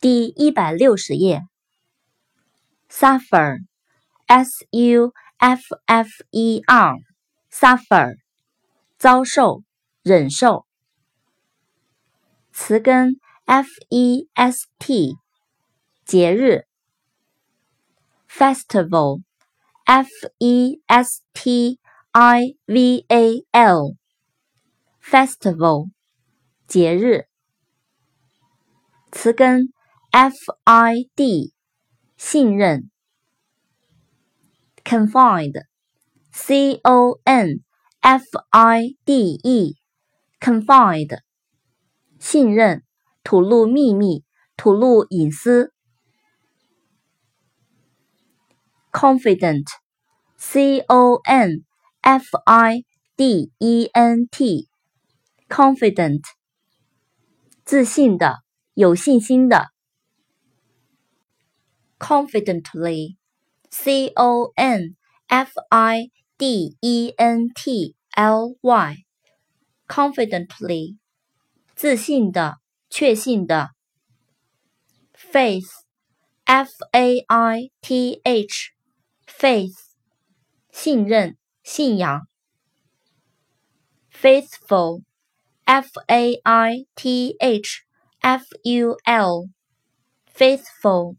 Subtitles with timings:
[0.00, 1.40] 第一百六十页
[2.90, 8.16] ，suffer，s u f f e r，suffer，
[8.98, 9.62] 遭受，
[10.02, 10.66] 忍受。
[12.52, 15.16] 词根 f e s t，
[16.04, 16.66] 节日。
[18.28, 20.08] festival，f
[20.38, 21.78] e s t
[22.12, 23.96] i v a l
[25.06, 25.90] Festival，
[26.66, 27.26] 节日。
[29.12, 29.68] 词根
[30.10, 30.34] f
[30.64, 31.52] i d，
[32.16, 32.90] 信任。
[34.82, 37.60] confide，c o n
[38.00, 41.20] f i d e，confide，
[42.18, 42.82] 信任，
[43.22, 44.24] 吐露秘密，
[44.56, 45.74] 吐露隐私。
[48.90, 49.66] confident,
[50.38, 51.62] c o n
[52.00, 52.84] f i
[53.16, 54.70] d e n t,
[55.47, 56.21] confident,
[57.65, 59.69] 自信的，有信心的。
[61.99, 63.17] confidently,
[63.69, 64.95] c o n
[65.27, 68.95] f i d e n t l y,
[69.87, 70.97] confidently,
[71.75, 73.71] 自信的，确信的。
[75.13, 75.67] faith,
[76.45, 78.71] f a i t h
[79.27, 79.75] faith，
[80.71, 82.27] 信任、信仰。
[85.65, 87.81] faithful，f a i t h
[88.21, 91.15] f u l，faithful，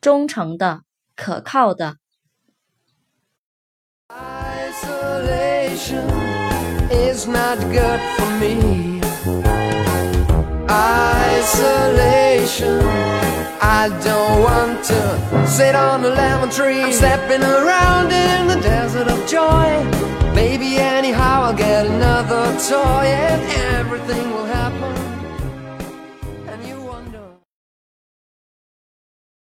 [0.00, 0.82] 忠诚的、
[1.16, 1.96] 可靠的。
[4.10, 6.08] Isolation
[6.90, 9.00] is not good for me.
[10.68, 12.80] Isolation.
[13.60, 16.82] I don't want to sit on a lemon tree.
[16.82, 19.82] I'm stepping around in the desert of joy.
[20.34, 22.37] Maybe anyhow I'll get another
[22.67, 23.41] toy and
[23.77, 24.68] everything will happen.